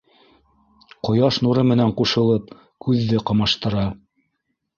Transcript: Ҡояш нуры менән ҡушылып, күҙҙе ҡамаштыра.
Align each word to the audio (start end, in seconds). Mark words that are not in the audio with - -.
Ҡояш 1.07 1.37
нуры 1.47 1.65
менән 1.73 1.93
ҡушылып, 1.99 2.49
күҙҙе 2.87 3.21
ҡамаштыра. 3.33 3.87